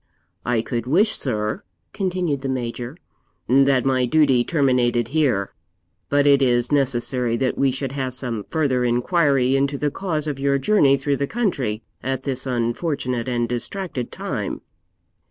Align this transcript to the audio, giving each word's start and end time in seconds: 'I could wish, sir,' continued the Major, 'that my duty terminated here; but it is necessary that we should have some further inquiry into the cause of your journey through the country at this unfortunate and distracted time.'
'I 0.47 0.63
could 0.63 0.87
wish, 0.87 1.15
sir,' 1.15 1.61
continued 1.93 2.41
the 2.41 2.49
Major, 2.49 2.97
'that 3.47 3.85
my 3.85 4.07
duty 4.07 4.43
terminated 4.43 5.09
here; 5.09 5.53
but 6.09 6.25
it 6.25 6.41
is 6.41 6.71
necessary 6.71 7.37
that 7.37 7.55
we 7.55 7.69
should 7.69 7.91
have 7.91 8.15
some 8.15 8.43
further 8.45 8.83
inquiry 8.83 9.55
into 9.55 9.77
the 9.77 9.91
cause 9.91 10.25
of 10.25 10.39
your 10.39 10.57
journey 10.57 10.97
through 10.97 11.17
the 11.17 11.27
country 11.27 11.83
at 12.01 12.23
this 12.23 12.47
unfortunate 12.47 13.27
and 13.27 13.47
distracted 13.47 14.11
time.' 14.11 14.61